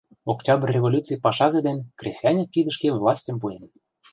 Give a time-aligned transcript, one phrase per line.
[0.33, 3.63] Октябрь революций пашазе ден кресаньык кидышке властьым пуэн.